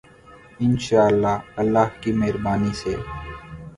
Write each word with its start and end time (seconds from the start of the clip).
انشاء 0.59 1.05
اللہ، 1.05 1.37
اللہ 1.55 1.85
کی 2.01 2.11
مہربانی 2.13 2.73
سے۔ 2.73 2.95